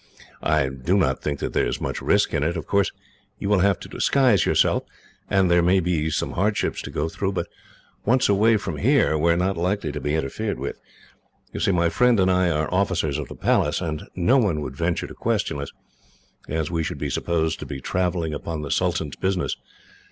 I 0.41 0.69
do 0.69 0.97
not 0.97 1.21
think 1.21 1.37
that 1.41 1.53
there 1.53 1.67
is 1.67 1.79
much 1.79 2.01
risk 2.01 2.33
in 2.33 2.41
it. 2.41 2.57
Of 2.57 2.65
course, 2.65 2.91
you 3.37 3.47
will 3.49 3.59
have 3.59 3.79
to 3.81 3.87
disguise 3.87 4.47
yourself, 4.47 4.83
and 5.29 5.45
there 5.51 5.61
may 5.61 5.79
be 5.79 6.09
some 6.09 6.31
hardships 6.31 6.81
to 6.81 6.89
go 6.89 7.07
through, 7.07 7.33
but 7.33 7.45
once 8.03 8.27
away 8.27 8.57
from 8.57 8.77
here 8.77 9.15
we 9.15 9.31
are 9.31 9.37
not 9.37 9.57
likely 9.57 9.91
to 9.91 9.99
be 10.01 10.15
interfered 10.15 10.57
with. 10.57 10.79
You 11.53 11.59
see, 11.59 11.69
my 11.69 11.89
friend 11.89 12.19
and 12.19 12.31
I 12.31 12.49
are 12.49 12.67
officers 12.73 13.19
of 13.19 13.27
the 13.27 13.35
Palace, 13.35 13.79
and 13.79 14.01
no 14.15 14.39
one 14.39 14.61
would 14.61 14.75
venture 14.75 15.05
to 15.05 15.13
question 15.13 15.61
us, 15.61 15.71
as 16.49 16.71
we 16.71 16.81
should 16.81 16.97
be 16.97 17.11
supposed 17.11 17.59
to 17.59 17.67
be 17.67 17.79
travelling 17.79 18.33
upon 18.33 18.63
the 18.63 18.71
sultan's 18.71 19.17
business. 19.17 19.55